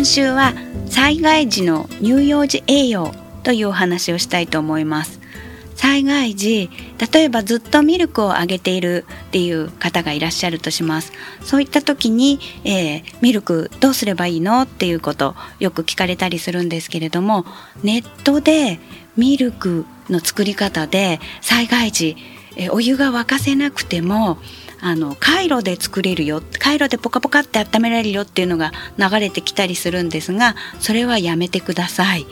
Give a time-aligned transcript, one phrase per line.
[0.00, 0.54] 今週は
[0.86, 3.12] 災害時の乳幼児栄養
[3.42, 5.20] というお話をしたいと思います。
[5.74, 6.70] 災害時
[7.12, 11.12] 例えばずっとミルクをあげているっていう方がいらっしゃるとします。
[11.42, 17.44] そういった時に、えー、ミルクどうすればいいのっていうことよく聞かれたりするんですけれども
[17.82, 18.80] ネットで
[19.18, 22.16] ミルクの作り方で災害時、
[22.56, 24.38] えー、お湯が沸かせなくても
[24.80, 32.26] あのカイロで作れるよカイロでポカポカって温められるよっていうのが流れてきたりするんですがそれはやめてください、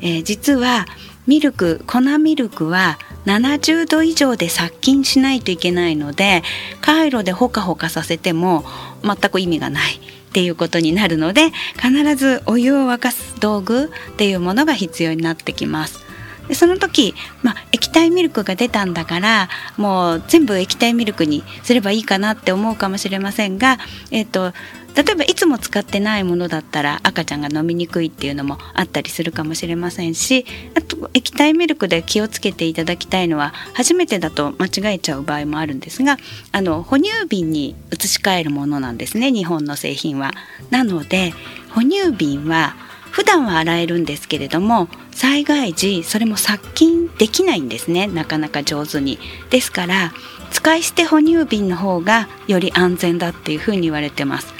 [0.00, 0.86] えー、実は
[1.26, 6.42] ミルク粉ミルクは70度以上で殺菌しないといけないので
[6.80, 8.64] カイロでほかほかさせても
[9.02, 16.07] 全く意味がないっていうことになるので必ずお湯を沸かす道具っていうものが必要になってきます。
[16.48, 23.78] でその時、まあ、液体ミルクが出たんだからもう全部液体ミルクにすればいいかなって思うかもしれませんが、
[24.10, 24.52] えーと
[24.98, 30.44] 例えばいつも使ってないものだったら赤ちゃんが飲みにくいっていうのもあったりするかもしれませんし
[30.74, 36.16] あと液体ミルクで気をつけていただきたいのは初めてだと間違えちゃう場合もあるんですが
[36.50, 40.32] あの哺乳瓶に移し替えるものなんですね日本の製品は。
[40.70, 41.32] なので
[41.70, 42.74] 哺乳瓶は
[43.10, 49.18] 普段は洗えるんですけれども災害時それも殺菌できないんですねなかなか上手に。
[49.50, 50.12] ですから
[50.50, 54.54] 使い捨て哺乳瓶の方がより安全だっていうふうに言われてます。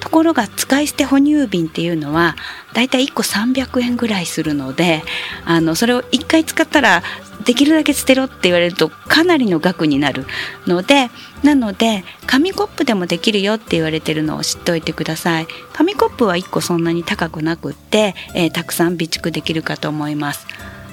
[0.00, 2.34] ところが使い捨て哺乳瓶っていうのは
[2.72, 5.02] だいたい1個300円ぐらいするので
[5.44, 7.02] あのそれを1回使ったら
[7.44, 10.26] できるだけ捨てろって言われるとかなりの額になる
[10.66, 11.10] ので
[11.42, 15.46] なので紙コップでもできるよって言われてるのを知っておいてください。
[15.72, 20.46] 紙コップは1個そんなに高くなくって、えー、たくさん備蓄できるかと思います。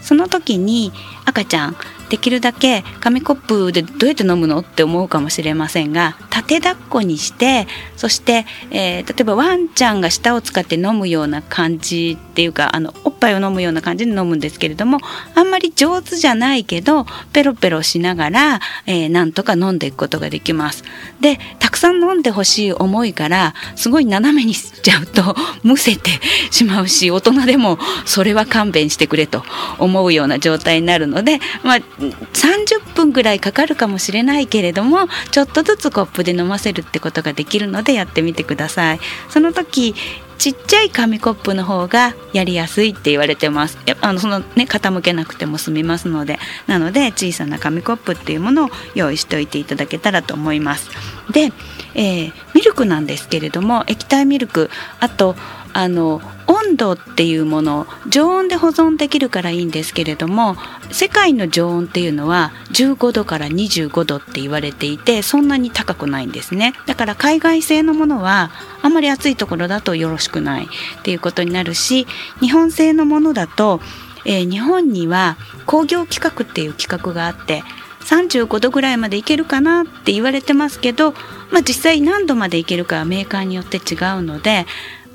[0.08, 0.94] その時に
[1.25, 1.75] 赤ちゃん
[2.09, 15.00] できるだけ紙コップでどうやって飲むのって思うかもしれませんが縦抱っこにしてそして、えー、例えばワンちゃんが舌を使って飲むような感じっていうかあのおっぱいを飲むような感じで飲むんですけれども
[15.33, 20.83] あんまり上手じゃないけどペロペロしながら、えー、なんとか飲んでいくことができます。
[21.19, 26.11] でたくさん飲んでほしい思いからすごい斜めにしちゃうと むせて
[26.51, 29.44] しまうし大人でもそれは勘弁してくれと
[29.79, 39.00] 思うような状態になるので、まあ、30分ぐらいかかるかもしれないけれどもちょっとずつコップで飲ませるってことができるのでやってみてください。
[39.30, 39.94] その時
[40.38, 43.78] ちっちゃい紙コップの方がやりやすいって言われてます。
[44.02, 46.40] あのそのね傾けなくても済みますので。
[46.68, 50.90] なので小さな紙コップっていうものを用意しておいていただけたらと思います。
[51.31, 51.52] で、
[51.96, 54.70] えー、ミルクなんですけれども液体ミルク。
[54.99, 55.35] あと
[55.73, 60.55] あの温温度っていうもの常温で保存できるからいいんですけれども
[60.91, 66.73] 世界の常温っていうのは15度から25度って言われていてそんなに高くないんですね。
[66.85, 72.08] だから海外製のものはあまり暑いところだとよろしくないっていうことになるし
[72.40, 73.81] 日本製のものだと、
[74.25, 77.63] えー、日本には工業規格っていう規格があって
[78.08, 81.11] 35度ぐらいまでいけるかなって言われてますけど、
[81.52, 84.66] まあ、実際何度までいけるかはメーカーによって違うので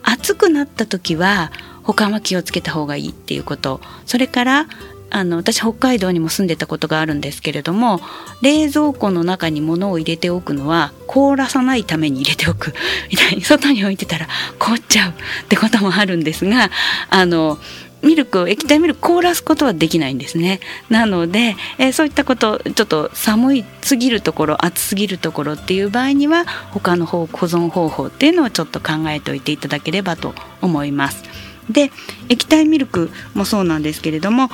[0.02, 1.52] 暑くなった時は
[1.82, 3.80] 保管は気をつけた方がいいっていうこと。
[4.06, 4.66] それから
[5.14, 8.00] あの私北海道にも住んでたことがあるんですけれども
[8.40, 12.72] 冷蔵庫の中に物を入れておくのは凍らさないために入れておく。
[13.12, 14.26] みたいに外に置いてたら
[14.58, 15.14] 凍っちゃうっ
[15.48, 16.70] てこともあるんですが
[17.10, 17.58] あの
[18.02, 20.60] ミルクを液体ミルク凍らすことはできないんですね。
[20.90, 31.22] なので、えー、そういったことちょっと寒いすぎるところ暑すぎるところっていう場合には他の方保存方法っていうのをちょっと考えておいていただければと思います。
[31.70, 31.90] で
[32.28, 34.50] 液体ミルクもそうなんですけれども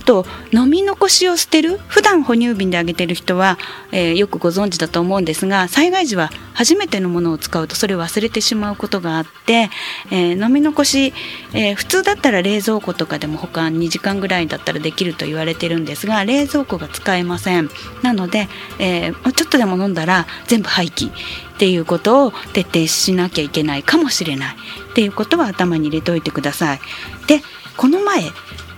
[0.00, 3.58] あと飲み残しを捨てる普段哺乳瓶であげてる人は、
[3.92, 9.68] えー、よくご存知だと思うんですが災害時は初めてのものを使うとそれを忘れてしまうことがあって、
[10.10, 11.12] えー、飲み残し、
[11.52, 17.68] えー、普通だったら冷蔵庫とかでも保管2時間ぐらいだったらできると言われてるんですが冷蔵庫が使えません
[18.02, 18.48] なので、
[18.78, 21.12] えちょっとでも飲んだら全部廃棄っ
[21.58, 24.56] ていうことを徹底しなきゃいけないかもしれない
[24.90, 26.80] っていうことは頭に入れておいてください。
[27.26, 27.42] で
[27.76, 28.24] この前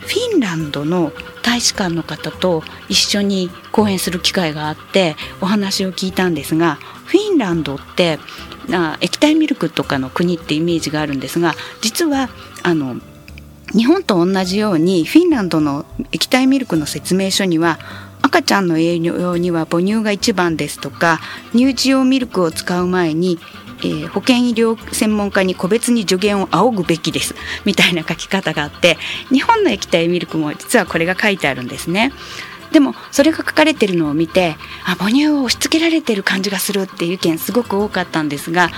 [0.06, 1.12] フィンランドの
[1.42, 6.76] 大使館の方と一緒に講演する機会があってお話を聞いたんですが
[7.06, 8.18] フィンランドって
[9.00, 12.28] 液体ミルクとかの国ってイメージがあるんですが実は
[12.62, 12.96] あの
[13.72, 17.78] 日本と同じようにフィンランドの液体ミルクの説明書には
[18.22, 21.20] 赤ちゃんの栄養には母乳が一番ですとか
[21.52, 23.38] 乳児用ミルクを使う前に
[23.84, 27.34] えー、保健医療専門家に個別に助言を仰ぐべきです
[27.64, 28.98] みたいな書き方があって
[29.30, 32.12] 日本の液体ミルクも実はこれが書いてあるんですね。
[32.72, 34.56] でもそれが書かれてるのを見て
[34.86, 38.70] あ母乳を押し付けられてる感じがするっていう意見すごく多かったんですが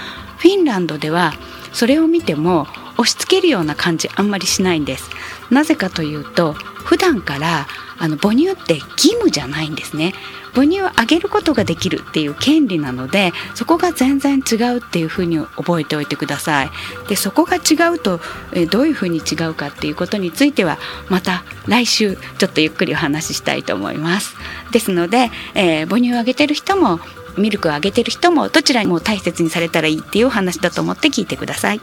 [0.44, 1.32] フィンランドでは
[1.72, 2.66] それを見ても
[2.98, 5.08] 押し付けるような感じあんまりしないんです。
[5.48, 7.66] なぜかというと普段から
[7.98, 10.12] あの母乳って義務じゃないんですね。
[10.52, 16.70] 母乳をあげることができるっていう権利なのでそこが全然違うっていうふうに覚えておいてください。
[17.08, 18.20] でそこが違うと、
[18.52, 24.36] えどういうふうに違うかっていうことについてはまた来週ちょっとゆっくりお話ししたいと思います。
[24.72, 27.00] ですので、えー、母乳をあげてる人も
[27.38, 31.80] ミルクをあげてる人もどちらも大切にされたらいいっていうお話だと思って聞いてください。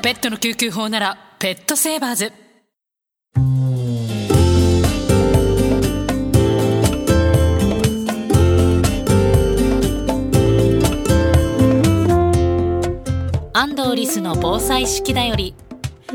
[0.00, 2.47] ペットの救急法ならペットセーバーズ
[14.08, 15.54] スの防災式だより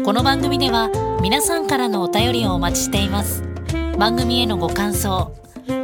[0.03, 0.89] この番組では
[1.21, 3.43] 皆さんからのお便りをお待ちしています。
[3.99, 5.31] 番組へのご感想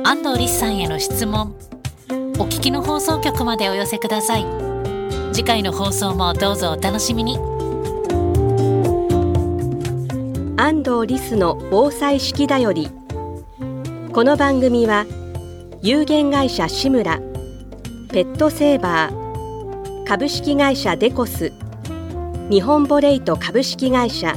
[0.04, 1.56] 安藤リスさんへの質問
[2.40, 4.46] お聞きの放送局までお寄せください。
[5.34, 7.38] 次回の放送もどうぞお楽しみに。
[10.58, 12.90] 安藤リスの防災式だより
[14.12, 15.06] この番組は
[15.84, 17.20] 有限会社志村
[18.12, 21.54] ペットセーバー株式会社デコス
[22.50, 24.34] 日本ボレイト株式会社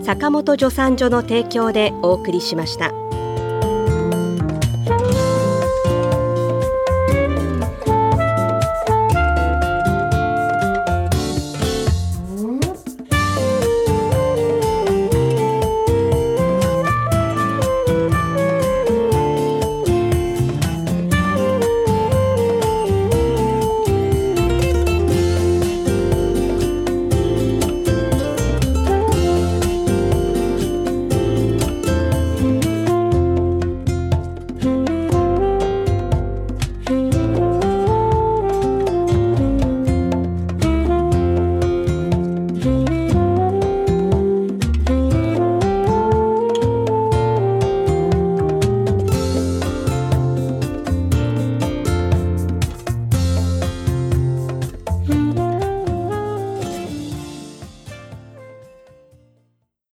[0.00, 3.05] 坂本助産所の提供でお送りしました。